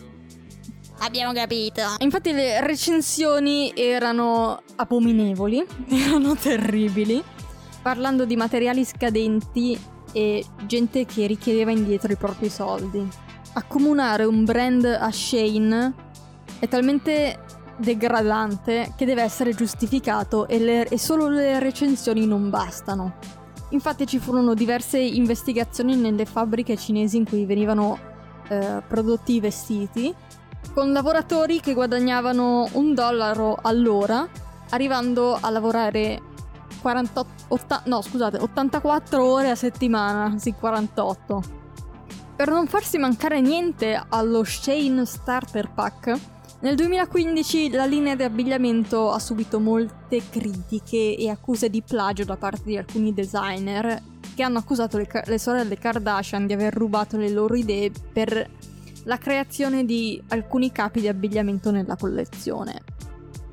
Abbiamo 1.00 1.32
capito. 1.32 1.82
Infatti 1.98 2.32
le 2.32 2.60
recensioni 2.60 3.72
erano 3.74 4.60
abominevoli, 4.76 5.64
erano 5.88 6.34
terribili, 6.34 7.22
parlando 7.82 8.24
di 8.24 8.36
materiali 8.36 8.84
scadenti 8.84 9.78
e 10.12 10.44
gente 10.66 11.04
che 11.06 11.26
richiedeva 11.26 11.70
indietro 11.70 12.12
i 12.12 12.16
propri 12.16 12.48
soldi. 12.48 13.06
Accomunare 13.52 14.24
un 14.24 14.44
brand 14.44 14.84
a 14.84 15.10
Shane 15.10 15.94
è 16.58 16.66
talmente 16.68 17.44
degradante 17.78 18.92
che 18.96 19.04
deve 19.04 19.22
essere 19.22 19.54
giustificato 19.54 20.48
e, 20.48 20.58
le, 20.58 20.88
e 20.88 20.98
solo 20.98 21.28
le 21.28 21.60
recensioni 21.60 22.26
non 22.26 22.50
bastano. 22.50 23.14
Infatti 23.70 24.06
ci 24.06 24.18
furono 24.18 24.54
diverse 24.54 24.98
investigazioni 24.98 25.94
nelle 25.94 26.24
fabbriche 26.24 26.76
cinesi 26.76 27.18
in 27.18 27.24
cui 27.24 27.44
venivano 27.44 28.07
eh, 28.48 28.82
prodotti 28.86 29.40
vestiti, 29.40 30.14
con 30.74 30.92
lavoratori 30.92 31.60
che 31.60 31.74
guadagnavano 31.74 32.68
un 32.72 32.94
dollaro 32.94 33.58
all'ora, 33.60 34.28
arrivando 34.70 35.38
a 35.40 35.50
lavorare 35.50 36.22
48, 36.80 37.26
80, 37.48 37.88
no, 37.88 38.02
scusate, 38.02 38.38
84 38.38 39.24
ore 39.24 39.50
a 39.50 39.54
settimana, 39.54 40.38
sì 40.38 40.52
48. 40.52 41.56
Per 42.36 42.48
non 42.48 42.66
farsi 42.66 42.98
mancare 42.98 43.40
niente 43.40 44.00
allo 44.08 44.44
Shane 44.44 45.04
Starter 45.04 45.70
Pack, 45.72 46.36
nel 46.60 46.74
2015 46.74 47.70
la 47.70 47.84
linea 47.84 48.16
di 48.16 48.24
abbigliamento 48.24 49.12
ha 49.12 49.20
subito 49.20 49.60
molte 49.60 50.20
critiche 50.28 51.16
e 51.16 51.28
accuse 51.28 51.70
di 51.70 51.82
plagio 51.82 52.24
da 52.24 52.36
parte 52.36 52.64
di 52.64 52.76
alcuni 52.76 53.14
designer 53.14 54.02
che 54.38 54.44
hanno 54.44 54.58
accusato 54.58 54.98
le, 54.98 55.08
le 55.24 55.36
sorelle 55.36 55.76
Kardashian 55.76 56.46
di 56.46 56.52
aver 56.52 56.72
rubato 56.72 57.16
le 57.16 57.28
loro 57.28 57.56
idee 57.56 57.90
per 58.12 58.48
la 59.02 59.18
creazione 59.18 59.84
di 59.84 60.22
alcuni 60.28 60.70
capi 60.70 61.00
di 61.00 61.08
abbigliamento 61.08 61.72
nella 61.72 61.96
collezione. 61.96 62.82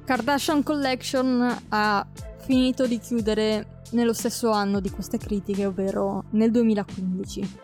Kardashian 0.06 0.62
Collection 0.62 1.58
ha 1.70 2.06
finito 2.38 2.86
di 2.86 3.00
chiudere 3.00 3.82
nello 3.94 4.14
stesso 4.14 4.52
anno 4.52 4.80
di 4.80 4.92
queste 4.92 5.18
critiche, 5.18 5.66
ovvero 5.66 6.26
nel 6.32 6.52
2015. 6.52 7.58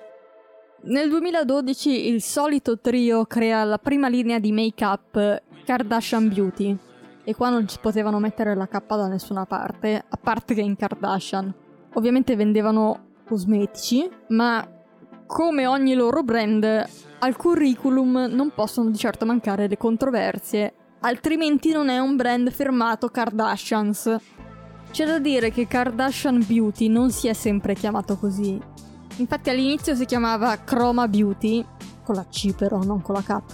Nel 0.85 1.07
2012 1.07 2.07
il 2.07 2.23
solito 2.23 2.79
trio 2.79 3.25
crea 3.25 3.63
la 3.65 3.77
prima 3.77 4.09
linea 4.09 4.39
di 4.39 4.51
make-up 4.51 5.43
Kardashian 5.63 6.27
Beauty 6.27 6.75
e 7.23 7.35
qua 7.35 7.51
non 7.51 7.67
ci 7.67 7.77
potevano 7.79 8.17
mettere 8.17 8.55
la 8.55 8.67
K 8.67 8.79
da 8.87 9.05
nessuna 9.05 9.45
parte, 9.45 10.03
a 10.09 10.17
parte 10.19 10.55
che 10.55 10.61
in 10.61 10.75
Kardashian. 10.75 11.53
Ovviamente 11.93 12.35
vendevano 12.35 13.09
cosmetici, 13.31 14.09
ma 14.29 14.67
come 15.25 15.65
ogni 15.65 15.93
loro 15.93 16.21
brand, 16.21 16.63
al 17.19 17.37
curriculum 17.37 18.27
non 18.29 18.51
possono 18.53 18.89
di 18.89 18.97
certo 18.97 19.25
mancare 19.25 19.69
le 19.69 19.77
controversie, 19.77 20.73
altrimenti 20.99 21.71
non 21.71 21.87
è 21.87 21.97
un 21.99 22.17
brand 22.17 22.51
firmato 22.51 23.07
Kardashians. 23.07 24.17
C'è 24.91 25.05
da 25.05 25.19
dire 25.19 25.49
che 25.49 25.65
Kardashian 25.65 26.43
Beauty 26.45 26.89
non 26.89 27.09
si 27.11 27.29
è 27.29 27.33
sempre 27.33 27.73
chiamato 27.73 28.17
così. 28.17 28.59
Infatti 29.15 29.49
all'inizio 29.49 29.95
si 29.95 30.03
chiamava 30.03 30.57
Chroma 30.57 31.07
Beauty, 31.07 31.65
con 32.03 32.15
la 32.15 32.25
C 32.29 32.53
però, 32.53 32.83
non 32.83 33.01
con 33.01 33.15
la 33.15 33.21
K, 33.21 33.53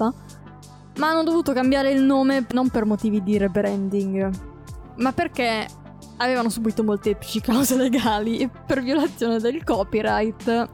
ma 0.98 1.10
hanno 1.10 1.22
dovuto 1.22 1.54
cambiare 1.54 1.92
il 1.92 2.02
nome 2.02 2.48
non 2.54 2.70
per 2.70 2.86
motivi 2.86 3.22
di 3.22 3.38
rebranding, 3.38 4.30
ma 4.96 5.12
perché 5.12 5.68
avevano 6.18 6.50
subito 6.50 6.84
molteplici 6.84 7.40
cause 7.42 7.76
legali 7.76 8.50
per 8.66 8.82
violazione 8.82 9.40
del 9.40 9.64
copyright, 9.64 10.70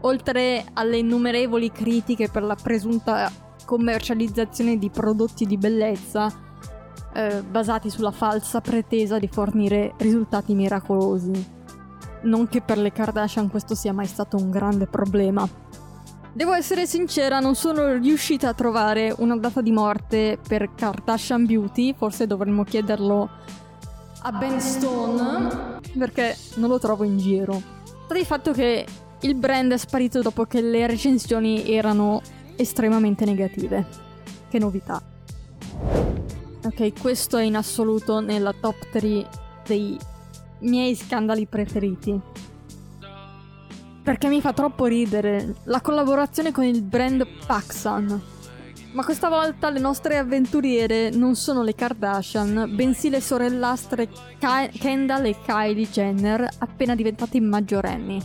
oltre 0.00 0.64
alle 0.74 0.98
innumerevoli 0.98 1.72
critiche 1.72 2.28
per 2.28 2.42
la 2.42 2.56
presunta 2.60 3.30
commercializzazione 3.64 4.78
di 4.78 4.88
prodotti 4.88 5.44
di 5.44 5.58
bellezza 5.58 6.32
eh, 7.12 7.42
basati 7.42 7.90
sulla 7.90 8.12
falsa 8.12 8.60
pretesa 8.60 9.18
di 9.18 9.28
fornire 9.28 9.94
risultati 9.98 10.54
miracolosi. 10.54 11.56
Non 12.22 12.48
che 12.48 12.62
per 12.62 12.78
le 12.78 12.92
Kardashian 12.92 13.48
questo 13.48 13.74
sia 13.74 13.92
mai 13.92 14.06
stato 14.06 14.36
un 14.36 14.50
grande 14.50 14.86
problema. 14.86 15.48
Devo 16.32 16.52
essere 16.52 16.86
sincera, 16.86 17.40
non 17.40 17.54
sono 17.54 17.94
riuscita 17.94 18.48
a 18.48 18.54
trovare 18.54 19.14
una 19.18 19.36
data 19.36 19.60
di 19.60 19.72
morte 19.72 20.38
per 20.46 20.74
Kardashian 20.74 21.46
Beauty, 21.46 21.94
forse 21.94 22.26
dovremmo 22.26 22.64
chiederlo 22.64 23.28
a 24.22 24.32
Ben 24.32 24.60
Stone 24.60 25.78
perché 25.96 26.36
non 26.56 26.68
lo 26.68 26.78
trovo 26.78 27.04
in 27.04 27.18
giro. 27.18 27.60
Sta 28.04 28.14
di 28.14 28.24
fatto 28.24 28.52
che 28.52 28.86
il 29.20 29.34
brand 29.34 29.72
è 29.72 29.76
sparito 29.76 30.22
dopo 30.22 30.44
che 30.44 30.60
le 30.60 30.86
recensioni 30.86 31.70
erano 31.72 32.22
estremamente 32.56 33.24
negative. 33.24 33.86
Che 34.48 34.58
novità. 34.58 35.02
Ok, 36.64 37.00
questo 37.00 37.36
è 37.36 37.44
in 37.44 37.56
assoluto 37.56 38.20
nella 38.20 38.52
top 38.52 38.90
3 38.90 39.28
dei 39.66 39.96
miei 40.60 40.94
scandali 40.94 41.46
preferiti. 41.46 42.20
Perché 44.02 44.28
mi 44.28 44.40
fa 44.40 44.52
troppo 44.52 44.86
ridere 44.86 45.56
la 45.64 45.80
collaborazione 45.80 46.50
con 46.50 46.64
il 46.64 46.82
brand 46.82 47.26
Paxan 47.46 48.36
ma 48.98 49.04
questa 49.04 49.28
volta 49.28 49.70
le 49.70 49.78
nostre 49.78 50.18
avventuriere 50.18 51.10
non 51.10 51.36
sono 51.36 51.62
le 51.62 51.76
Kardashian, 51.76 52.74
bensì 52.74 53.10
le 53.10 53.20
sorellastre 53.20 54.08
Ka- 54.40 54.66
Kendall 54.72 55.26
e 55.26 55.36
Kylie 55.40 55.88
Jenner, 55.88 56.48
appena 56.58 56.96
diventate 56.96 57.40
maggiorenni. 57.40 58.20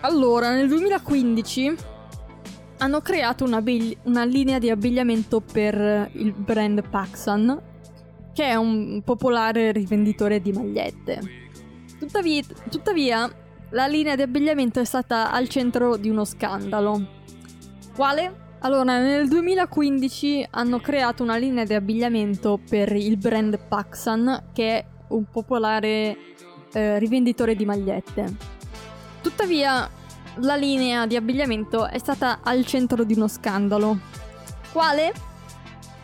Allora, 0.00 0.50
nel 0.50 0.68
2015 0.68 1.74
hanno 2.80 3.00
creato 3.00 3.44
una, 3.44 3.62
bigli- 3.62 3.96
una 4.02 4.24
linea 4.24 4.58
di 4.58 4.68
abbigliamento 4.68 5.40
per 5.40 6.10
il 6.12 6.32
brand 6.32 6.86
Paxson, 6.86 7.58
che 8.34 8.44
è 8.44 8.56
un 8.56 9.00
popolare 9.02 9.72
rivenditore 9.72 10.42
di 10.42 10.52
magliette. 10.52 11.20
Tuttavia, 11.98 12.42
tuttavia, 12.68 13.30
la 13.70 13.86
linea 13.86 14.16
di 14.16 14.22
abbigliamento 14.22 14.80
è 14.80 14.84
stata 14.84 15.32
al 15.32 15.48
centro 15.48 15.96
di 15.96 16.10
uno 16.10 16.26
scandalo. 16.26 17.06
Quale? 17.96 18.48
Allora, 18.62 18.98
nel 18.98 19.26
2015 19.26 20.48
hanno 20.50 20.80
creato 20.80 21.22
una 21.22 21.38
linea 21.38 21.64
di 21.64 21.72
abbigliamento 21.72 22.60
per 22.68 22.94
il 22.94 23.16
brand 23.16 23.58
Paxson, 23.58 24.48
che 24.52 24.76
è 24.76 24.84
un 25.08 25.24
popolare 25.30 26.16
eh, 26.70 26.98
rivenditore 26.98 27.56
di 27.56 27.64
magliette. 27.64 28.36
Tuttavia, 29.22 29.88
la 30.36 30.56
linea 30.56 31.06
di 31.06 31.16
abbigliamento 31.16 31.86
è 31.86 31.96
stata 31.96 32.40
al 32.42 32.66
centro 32.66 33.02
di 33.04 33.14
uno 33.14 33.28
scandalo. 33.28 33.98
Quale? 34.72 35.12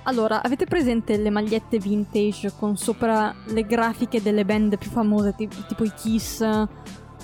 Allora, 0.04 0.42
avete 0.42 0.64
presente 0.64 1.18
le 1.18 1.28
magliette 1.28 1.78
vintage 1.78 2.54
con 2.58 2.78
sopra 2.78 3.34
le 3.48 3.66
grafiche 3.66 4.22
delle 4.22 4.46
band 4.46 4.78
più 4.78 4.88
famose, 4.88 5.34
tipo, 5.36 5.56
tipo 5.68 5.84
i 5.84 5.92
Kiss 5.94 6.42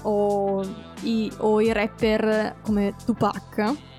o 0.02 0.62
i, 1.04 1.32
o 1.38 1.60
i 1.62 1.72
rapper 1.72 2.56
come 2.62 2.94
Tupac? 3.02 3.91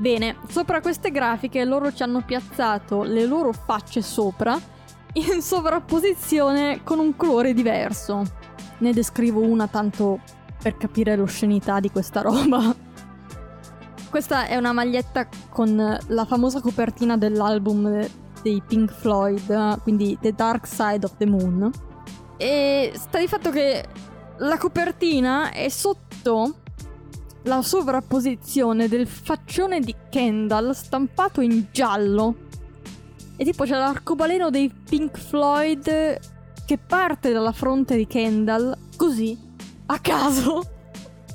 Bene, 0.00 0.36
sopra 0.48 0.80
queste 0.80 1.10
grafiche 1.10 1.62
loro 1.66 1.92
ci 1.92 2.02
hanno 2.02 2.22
piazzato 2.24 3.02
le 3.02 3.26
loro 3.26 3.52
facce 3.52 4.00
sopra 4.00 4.58
in 5.12 5.42
sovrapposizione 5.42 6.80
con 6.82 6.98
un 6.98 7.14
colore 7.16 7.52
diverso. 7.52 8.22
Ne 8.78 8.94
descrivo 8.94 9.42
una 9.42 9.66
tanto 9.66 10.20
per 10.62 10.78
capire 10.78 11.16
l'oscenità 11.16 11.80
di 11.80 11.90
questa 11.90 12.22
roba. 12.22 12.74
Questa 14.08 14.46
è 14.46 14.56
una 14.56 14.72
maglietta 14.72 15.28
con 15.50 15.98
la 16.06 16.24
famosa 16.24 16.62
copertina 16.62 17.18
dell'album 17.18 18.08
dei 18.40 18.62
Pink 18.66 18.90
Floyd, 18.90 19.82
quindi 19.82 20.16
The 20.18 20.32
Dark 20.32 20.66
Side 20.66 21.04
of 21.04 21.16
the 21.18 21.26
Moon. 21.26 21.70
E 22.38 22.92
sta 22.94 23.18
di 23.18 23.28
fatto 23.28 23.50
che 23.50 23.84
la 24.38 24.56
copertina 24.56 25.52
è 25.52 25.68
sotto 25.68 26.59
la 27.44 27.62
sovrapposizione 27.62 28.88
del 28.88 29.06
faccione 29.06 29.80
di 29.80 29.94
Kendall 30.10 30.72
stampato 30.72 31.40
in 31.40 31.66
giallo. 31.70 32.48
E 33.36 33.44
tipo 33.44 33.64
c'è 33.64 33.76
l'arcobaleno 33.76 34.50
dei 34.50 34.70
Pink 34.70 35.18
Floyd 35.18 36.18
che 36.66 36.78
parte 36.78 37.32
dalla 37.32 37.52
fronte 37.52 37.96
di 37.96 38.06
Kendall, 38.06 38.76
così, 38.96 39.36
a 39.86 39.98
caso. 39.98 40.62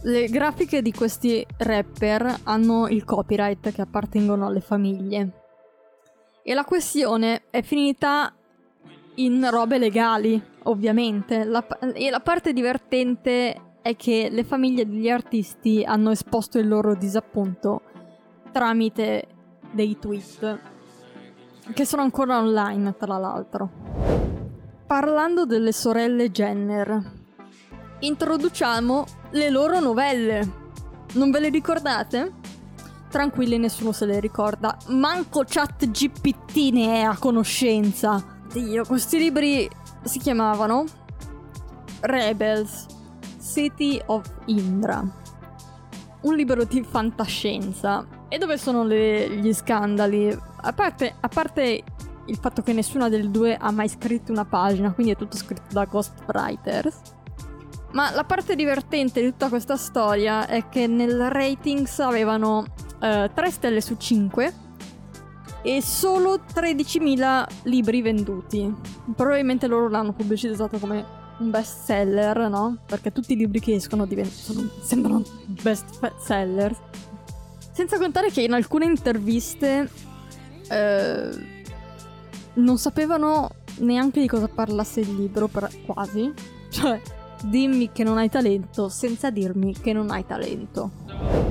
Le 0.03 0.27
grafiche 0.27 0.83
di 0.83 0.93
questi 0.93 1.45
rapper 1.57 2.41
hanno 2.43 2.87
il 2.87 3.03
copyright 3.03 3.71
che 3.71 3.81
appartengono 3.81 4.45
alle 4.45 4.61
famiglie. 4.61 5.41
E 6.43 6.53
la 6.53 6.63
questione 6.63 7.45
è 7.49 7.63
finita 7.63 8.31
in 9.15 9.47
robe 9.49 9.79
legali, 9.79 10.39
ovviamente. 10.63 11.43
La, 11.43 11.65
e 11.93 12.09
la 12.11 12.19
parte 12.19 12.53
divertente 12.53 13.61
è 13.85 13.95
che 13.95 14.29
le 14.31 14.43
famiglie 14.43 14.87
degli 14.87 15.11
artisti 15.11 15.83
hanno 15.83 16.09
esposto 16.09 16.57
il 16.57 16.67
loro 16.67 16.95
disappunto 16.95 17.83
tramite 18.51 19.27
dei 19.73 19.99
tweet 19.99 20.59
che 21.71 21.85
sono 21.85 22.01
ancora 22.01 22.39
online, 22.39 22.95
tra 22.97 23.19
l'altro. 23.19 23.69
Parlando 24.87 25.45
delle 25.45 25.71
sorelle 25.71 26.31
Jenner, 26.31 26.99
introduciamo 27.99 29.05
le 29.29 29.49
loro 29.51 29.79
novelle. 29.79 30.51
Non 31.13 31.29
ve 31.29 31.41
le 31.41 31.49
ricordate? 31.49 32.33
Tranquilli, 33.11 33.59
nessuno 33.59 33.91
se 33.91 34.07
le 34.07 34.19
ricorda. 34.19 34.75
Manco 34.87 35.43
chat 35.45 35.91
GPT 35.91 36.71
ne 36.71 37.01
è 37.01 37.01
a 37.01 37.15
conoscenza. 37.19 38.39
Dio, 38.51 38.83
questi 38.83 39.19
libri 39.19 39.69
si 40.01 40.17
chiamavano 40.17 40.85
Rebels, 41.99 42.93
City 43.45 44.01
of 44.07 44.27
Indra. 44.45 45.03
Un 46.21 46.35
libro 46.35 46.63
di 46.63 46.83
fantascienza. 46.83 48.05
E 48.27 48.39
dove 48.39 48.57
sono 48.57 48.83
le, 48.83 49.29
gli 49.37 49.53
scandali? 49.53 50.35
A 50.61 50.73
parte, 50.73 51.13
a 51.19 51.27
parte 51.27 51.83
il 52.25 52.37
fatto 52.37 52.63
che 52.63 52.73
nessuna 52.73 53.07
delle 53.07 53.29
due 53.29 53.55
ha 53.55 53.69
mai 53.69 53.87
scritto 53.87 54.31
una 54.31 54.45
pagina, 54.45 54.91
quindi 54.91 55.13
è 55.13 55.15
tutto 55.15 55.37
scritto 55.37 55.71
da 55.71 55.85
ghostwriters. 55.85 57.01
Ma 57.91 58.11
la 58.11 58.23
parte 58.23 58.55
divertente 58.55 59.21
di 59.21 59.29
tutta 59.29 59.47
questa 59.47 59.77
storia 59.77 60.47
è 60.47 60.67
che 60.67 60.87
nel 60.87 61.29
ratings 61.29 61.99
avevano 61.99 62.65
eh, 62.99 63.29
3 63.31 63.51
stelle 63.51 63.79
su 63.79 63.95
5 63.95 64.53
e 65.61 65.81
solo 65.81 66.41
13.000 66.51 67.47
libri 67.63 68.01
venduti. 68.01 68.73
Probabilmente 69.15 69.67
loro 69.67 69.87
l'hanno 69.87 70.13
pubblicizzato 70.13 70.79
come 70.79 71.23
un 71.39 71.49
best 71.49 71.83
seller, 71.83 72.49
no? 72.49 72.77
Perché 72.85 73.11
tutti 73.11 73.33
i 73.33 73.35
libri 73.35 73.59
che 73.59 73.73
escono 73.73 74.05
diventano, 74.05 74.69
sembrano 74.81 75.23
best 75.61 76.13
seller. 76.17 76.75
Senza 77.71 77.97
contare 77.97 78.31
che 78.31 78.41
in 78.41 78.53
alcune 78.53 78.85
interviste 78.85 79.89
eh, 80.69 81.29
non 82.53 82.77
sapevano 82.77 83.49
neanche 83.79 84.21
di 84.21 84.27
cosa 84.27 84.47
parlasse 84.47 85.01
il 85.01 85.15
libro, 85.15 85.47
per, 85.47 85.69
quasi. 85.85 86.31
Cioè, 86.69 87.01
dimmi 87.43 87.91
che 87.91 88.03
non 88.03 88.17
hai 88.17 88.29
talento 88.29 88.89
senza 88.89 89.29
dirmi 89.29 89.73
che 89.73 89.93
non 89.93 90.09
hai 90.11 90.25
talento. 90.25 90.91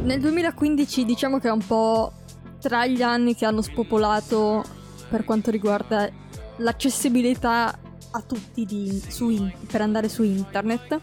Nel 0.03 0.21
2015 0.21 1.05
diciamo 1.05 1.39
che 1.39 1.49
è 1.49 1.53
un 1.53 1.65
po' 1.67 2.13
tra 2.61 2.87
gli 2.87 3.03
anni 3.03 3.35
che 3.35 3.47
hanno 3.47 3.63
spopolato 3.63 4.63
per 5.09 5.25
quanto 5.25 5.51
riguarda 5.51 6.11
l'accessibilità 6.57 7.79
a 8.17 8.23
tutti 8.23 8.65
di, 8.65 9.03
in, 9.19 9.53
per 9.71 9.81
andare 9.81 10.09
su 10.09 10.23
internet. 10.23 11.01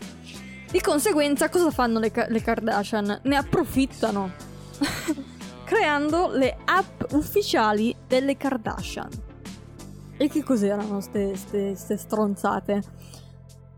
Di 0.71 0.79
conseguenza 0.79 1.49
cosa 1.49 1.69
fanno 1.69 1.99
le, 1.99 2.11
le 2.29 2.41
Kardashian? 2.41 3.21
Ne 3.23 3.35
approfittano 3.35 4.31
creando 5.65 6.29
le 6.31 6.57
app 6.63 7.11
ufficiali 7.11 7.95
delle 8.07 8.37
Kardashian. 8.37 9.09
E 10.17 10.29
che 10.29 10.43
cos'erano 10.43 11.01
queste 11.11 11.75
stronzate? 11.75 12.81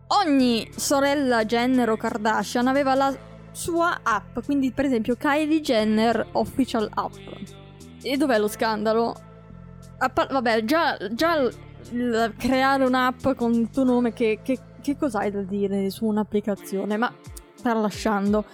Ogni 0.08 0.70
sorella 0.76 1.46
Jenner 1.46 1.90
o 1.90 1.98
Kardashian 1.98 2.68
aveva 2.68 2.94
la 2.94 3.16
sua 3.52 4.00
app, 4.04 4.40
quindi 4.46 4.72
per 4.72 4.86
esempio 4.86 5.16
Kylie 5.16 5.62
Jenner 5.62 6.28
Official 6.34 6.90
App. 6.94 7.14
E 8.02 8.18
dov'è 8.18 8.38
lo 8.38 8.48
scandalo? 8.48 9.16
Appa- 9.98 10.28
vabbè, 10.30 10.66
già, 10.66 10.98
già 11.12 11.50
l- 11.92 12.34
creare 12.38 12.86
un'app 12.86 13.30
con 13.36 13.54
il 13.54 13.70
tuo 13.70 13.84
nome, 13.84 14.14
che, 14.14 14.40
che, 14.44 14.60
che 14.82 14.98
cos'hai 14.98 15.32
da 15.32 15.42
dire 15.42 15.90
su 15.90 16.06
un'applicazione? 16.06 16.98
Ma 16.98 17.12
tralasciando. 17.62 18.46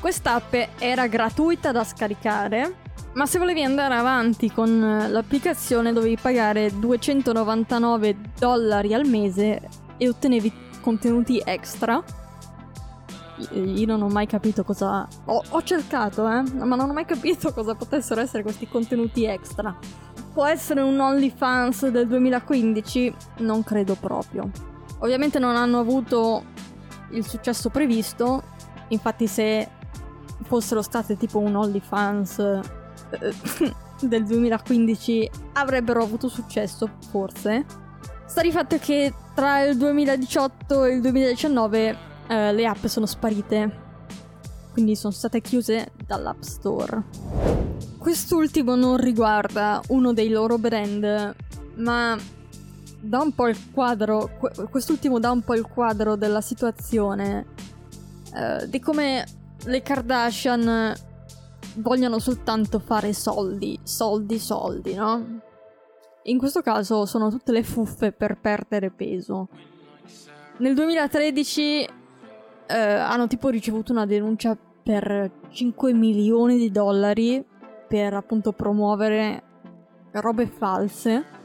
Quest'app 0.00 0.54
era 0.78 1.06
gratuita 1.06 1.72
da 1.72 1.84
scaricare, 1.84 2.74
ma 3.14 3.26
se 3.26 3.38
volevi 3.38 3.62
andare 3.62 3.94
avanti 3.94 4.50
con 4.52 5.06
l'applicazione 5.08 5.92
dovevi 5.92 6.18
pagare 6.20 6.70
299 6.78 8.16
dollari 8.38 8.92
al 8.92 9.06
mese 9.06 9.60
e 9.96 10.08
ottenevi 10.08 10.52
contenuti 10.80 11.40
extra 11.44 12.02
io 13.52 13.86
non 13.86 14.02
ho 14.02 14.08
mai 14.08 14.26
capito 14.26 14.62
cosa... 14.62 15.06
Ho, 15.26 15.42
ho, 15.48 15.62
cercato, 15.62 16.28
eh, 16.28 16.42
ma 16.42 16.76
non 16.76 16.90
ho 16.90 16.92
mai 16.92 17.04
capito 17.04 17.52
cosa 17.54 17.74
potessero 17.74 18.20
essere 18.20 18.42
questi 18.42 18.68
contenuti 18.68 19.24
extra. 19.24 19.76
Può 20.34 20.44
essere 20.46 20.80
un 20.80 20.98
OnlyFans 20.98 21.86
del 21.90 22.08
2015? 22.08 23.14
Non 23.38 23.62
credo 23.62 23.94
proprio. 23.94 24.50
Ovviamente 24.98 25.38
non 25.38 25.54
hanno 25.54 25.78
avuto 25.78 26.42
il 27.10 27.24
successo 27.24 27.70
previsto, 27.70 28.42
infatti 28.88 29.28
se 29.28 29.68
fossero 30.42 30.82
state 30.82 31.16
tipo 31.16 31.38
un 31.38 31.54
OnlyFans 31.54 32.38
eh, 32.40 33.72
del 34.02 34.24
2015 34.24 35.30
avrebbero 35.52 36.02
avuto 36.02 36.26
successo, 36.26 36.90
forse. 37.10 37.64
Sta 38.26 38.42
di 38.42 38.50
fatto 38.50 38.76
che 38.78 39.14
tra 39.36 39.62
il 39.62 39.76
2018 39.76 40.82
e 40.82 40.94
il 40.94 41.00
2019 41.00 41.98
eh, 42.26 42.52
le 42.52 42.66
app 42.66 42.84
sono 42.86 43.06
sparite. 43.06 43.82
Quindi 44.72 44.96
sono 44.96 45.12
state 45.12 45.40
chiuse 45.40 45.92
dall'App 46.04 46.40
Store. 46.40 47.73
Quest'ultimo 48.04 48.74
non 48.74 48.98
riguarda 48.98 49.80
uno 49.88 50.12
dei 50.12 50.28
loro 50.28 50.58
brand, 50.58 51.34
ma 51.76 52.18
dà 53.00 53.22
un 53.22 53.32
po' 53.32 53.48
il 53.48 53.56
quadro. 53.72 54.28
Quest'ultimo 54.70 55.18
dà 55.18 55.30
un 55.30 55.40
po' 55.40 55.54
il 55.54 55.66
quadro 55.66 56.14
della 56.14 56.42
situazione. 56.42 57.46
Eh, 58.34 58.68
di 58.68 58.78
come 58.78 59.24
le 59.64 59.80
Kardashian 59.80 60.92
vogliono 61.76 62.18
soltanto 62.18 62.78
fare 62.78 63.14
soldi, 63.14 63.80
soldi, 63.82 64.38
soldi, 64.38 64.92
no? 64.92 65.40
In 66.24 66.36
questo 66.36 66.60
caso 66.60 67.06
sono 67.06 67.30
tutte 67.30 67.52
le 67.52 67.62
fuffe 67.62 68.12
per 68.12 68.38
perdere 68.38 68.90
peso. 68.90 69.48
Nel 70.58 70.74
2013 70.74 71.88
eh, 72.66 72.76
hanno 72.76 73.26
tipo 73.28 73.48
ricevuto 73.48 73.92
una 73.92 74.04
denuncia 74.04 74.54
per 74.82 75.30
5 75.48 75.94
milioni 75.94 76.58
di 76.58 76.70
dollari 76.70 77.52
per 77.86 78.14
appunto 78.14 78.52
promuovere 78.52 79.42
robe 80.12 80.46
false. 80.46 81.42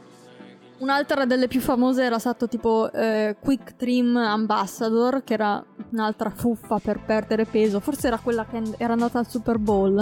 Un'altra 0.78 1.26
delle 1.26 1.46
più 1.46 1.60
famose 1.60 2.02
era 2.02 2.18
stato 2.18 2.48
tipo 2.48 2.90
eh, 2.90 3.36
Quick 3.38 3.76
Trim 3.76 4.16
Ambassador, 4.16 5.22
che 5.24 5.34
era 5.34 5.62
un'altra 5.90 6.30
fuffa 6.30 6.78
per 6.78 7.04
perdere 7.04 7.44
peso. 7.44 7.80
Forse 7.80 8.06
era 8.06 8.18
quella 8.18 8.46
che 8.46 8.62
era 8.78 8.94
andata 8.94 9.18
al 9.18 9.28
Super 9.28 9.58
Bowl. 9.58 9.94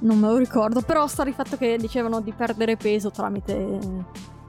Non 0.00 0.18
me 0.18 0.26
lo 0.26 0.36
ricordo, 0.36 0.80
però 0.80 1.06
sta 1.06 1.22
di 1.22 1.32
fatto 1.32 1.56
che 1.56 1.76
dicevano 1.78 2.20
di 2.20 2.32
perdere 2.32 2.76
peso 2.76 3.10
tramite 3.12 3.78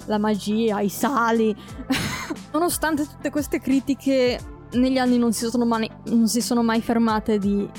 la 0.06 0.18
magia, 0.18 0.80
i 0.82 0.90
sali. 0.90 1.56
Nonostante 2.52 3.08
tutte 3.08 3.30
queste 3.30 3.60
critiche, 3.60 4.40
negli 4.72 4.98
anni 4.98 5.20
non 5.20 5.34
si, 5.34 5.48
mai, 5.56 5.90
non 6.06 6.28
si 6.28 6.42
sono 6.42 6.64
mai 6.64 6.82
fermate 6.82 7.38
di 7.38 7.70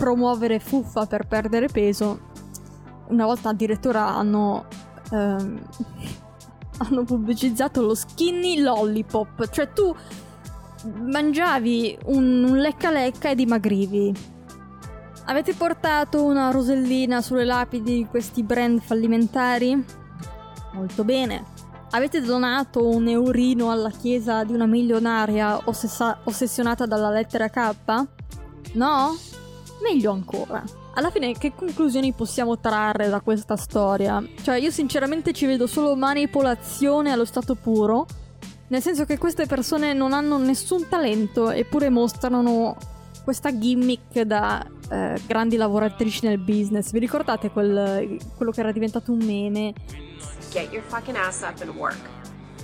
promuovere 0.00 0.60
fuffa 0.60 1.04
per 1.04 1.26
perdere 1.26 1.68
peso. 1.68 2.20
Una 3.08 3.26
volta 3.26 3.50
addirittura 3.50 4.06
hanno 4.08 4.64
ehm, 5.10 5.60
hanno 6.80 7.04
pubblicizzato 7.04 7.82
lo 7.82 7.94
skinny 7.94 8.60
lollipop, 8.62 9.50
cioè 9.50 9.70
tu 9.74 9.94
mangiavi 11.02 11.98
un, 12.06 12.44
un 12.44 12.56
lecca 12.56 12.90
lecca 12.90 13.28
e 13.28 13.34
dimagrivi. 13.34 14.14
Avete 15.26 15.52
portato 15.52 16.24
una 16.24 16.50
rosellina 16.50 17.20
sulle 17.20 17.44
lapidi 17.44 17.96
di 17.96 18.06
questi 18.06 18.42
brand 18.42 18.80
fallimentari? 18.80 19.84
Molto 20.72 21.04
bene. 21.04 21.44
Avete 21.90 22.22
donato 22.22 22.88
un 22.88 23.06
eurino 23.06 23.70
alla 23.70 23.90
chiesa 23.90 24.44
di 24.44 24.54
una 24.54 24.66
milionaria 24.66 25.60
ossessa- 25.64 26.20
ossessionata 26.24 26.86
dalla 26.86 27.10
lettera 27.10 27.50
K? 27.50 27.74
No? 28.72 29.14
Meglio 29.82 30.12
ancora 30.12 30.62
alla 30.94 31.10
fine 31.10 31.32
che 31.32 31.52
conclusioni 31.54 32.12
possiamo 32.12 32.58
trarre 32.58 33.08
da 33.08 33.20
questa 33.20 33.56
storia? 33.56 34.22
Cioè, 34.42 34.58
io 34.58 34.70
sinceramente 34.70 35.32
ci 35.32 35.46
vedo 35.46 35.66
solo 35.66 35.94
manipolazione 35.94 37.12
allo 37.12 37.24
stato 37.24 37.54
puro, 37.54 38.06
nel 38.68 38.82
senso 38.82 39.04
che 39.04 39.16
queste 39.16 39.46
persone 39.46 39.92
non 39.92 40.12
hanno 40.12 40.38
nessun 40.38 40.88
talento 40.88 41.50
eppure 41.50 41.88
mostrano 41.88 42.76
questa 43.24 43.56
gimmick 43.56 44.20
da 44.22 44.66
eh, 44.90 45.20
grandi 45.26 45.56
lavoratrici 45.56 46.26
nel 46.26 46.38
business. 46.38 46.90
Vi 46.90 46.98
ricordate 46.98 47.50
quel, 47.50 48.18
quello 48.36 48.50
che 48.50 48.60
era 48.60 48.72
diventato 48.72 49.12
un 49.12 49.18
meme? 49.18 49.72
Get 50.50 50.72
your 50.72 50.82
fucking 50.84 51.16
ass 51.16 51.42
up 51.42 51.60
and 51.60 51.74
work. 51.76 51.98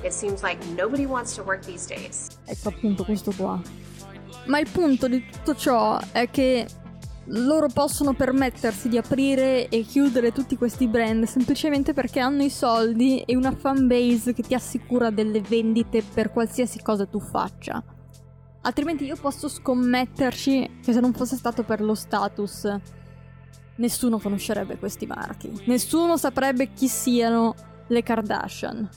It 0.03 0.13
seems 0.13 0.43
like 0.43 0.59
nobody 0.77 1.05
wants 1.05 1.35
to 1.37 1.43
work 1.43 1.65
these 1.65 1.87
days. 1.87 2.29
Ecco 2.45 2.69
appunto 2.69 3.05
questo 3.05 3.33
qua. 3.37 3.61
Ma 4.47 4.59
il 4.59 4.69
punto 4.71 5.09
di 5.09 5.25
tutto 5.29 5.55
ciò 5.55 5.99
è 6.13 6.31
che 6.31 6.67
loro 7.29 7.69
possono 7.73 8.15
permettersi 8.15 8.89
di 8.89 8.99
aprire 8.99 9.69
e 9.69 9.83
chiudere 9.83 10.33
tutti 10.33 10.57
questi 10.57 10.87
brand 10.87 11.25
semplicemente 11.25 11.93
perché 11.93 12.21
hanno 12.21 12.43
i 12.43 12.51
soldi 12.51 13.21
e 13.21 13.35
una 13.35 13.53
fanbase 13.53 14.33
che 14.33 14.43
ti 14.43 14.55
assicura 14.55 15.11
delle 15.11 15.41
vendite 15.41 16.03
per 16.03 16.31
qualsiasi 16.31 16.81
cosa 16.83 17.07
tu 17.07 17.19
faccia. 17.19 17.83
Altrimenti 18.63 19.05
io 19.05 19.17
posso 19.17 19.49
scommetterci 19.49 20.79
che 20.83 20.93
se 20.93 21.01
non 21.01 21.13
fosse 21.13 21.37
stato 21.37 21.63
per 21.63 21.81
lo 21.81 21.95
status, 21.95 22.69
nessuno 23.77 24.19
conoscerebbe 24.19 24.77
questi 24.79 25.07
marchi. 25.07 25.53
Nessuno 25.67 26.17
saprebbe 26.17 26.73
chi 26.73 26.89
siano 26.89 27.55
le 27.89 28.03
Kardashian. 28.03 28.89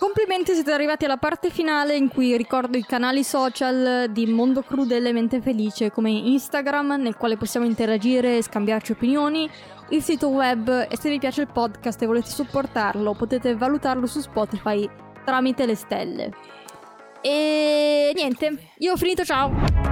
Complimenti, 0.00 0.54
siete 0.54 0.72
arrivati 0.72 1.04
alla 1.04 1.18
parte 1.18 1.50
finale 1.50 1.94
in 1.94 2.08
cui 2.08 2.34
ricordo 2.34 2.78
i 2.78 2.82
canali 2.82 3.22
social 3.22 4.06
di 4.10 4.24
Mondo 4.24 4.62
Crudele 4.62 5.12
Mente 5.12 5.42
Felice 5.42 5.90
come 5.90 6.08
Instagram 6.08 6.96
nel 6.98 7.18
quale 7.18 7.36
possiamo 7.36 7.66
interagire 7.66 8.38
e 8.38 8.42
scambiarci 8.42 8.92
opinioni, 8.92 9.46
il 9.90 10.02
sito 10.02 10.28
web 10.28 10.86
e 10.88 10.96
se 10.96 11.10
vi 11.10 11.18
piace 11.18 11.42
il 11.42 11.48
podcast 11.52 12.00
e 12.00 12.06
volete 12.06 12.30
supportarlo 12.30 13.12
potete 13.12 13.54
valutarlo 13.54 14.06
su 14.06 14.20
Spotify 14.20 14.88
tramite 15.22 15.66
le 15.66 15.74
stelle. 15.74 16.32
E 17.20 18.12
niente, 18.14 18.70
io 18.78 18.92
ho 18.92 18.96
finito, 18.96 19.22
ciao! 19.22 19.89